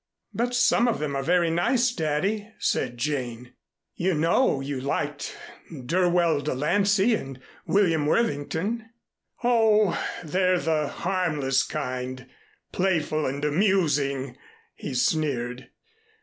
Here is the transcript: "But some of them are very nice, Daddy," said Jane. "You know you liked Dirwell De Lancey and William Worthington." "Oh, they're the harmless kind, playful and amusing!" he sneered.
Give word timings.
"But 0.33 0.55
some 0.55 0.87
of 0.87 0.97
them 0.97 1.15
are 1.15 1.21
very 1.21 1.51
nice, 1.51 1.91
Daddy," 1.91 2.51
said 2.57 2.97
Jane. 2.97 3.53
"You 3.93 4.15
know 4.15 4.59
you 4.59 4.81
liked 4.81 5.37
Dirwell 5.85 6.41
De 6.41 6.55
Lancey 6.55 7.13
and 7.13 7.39
William 7.67 8.07
Worthington." 8.07 8.89
"Oh, 9.43 10.03
they're 10.23 10.57
the 10.57 10.87
harmless 10.87 11.61
kind, 11.61 12.25
playful 12.71 13.27
and 13.27 13.45
amusing!" 13.45 14.37
he 14.73 14.95
sneered. 14.95 15.69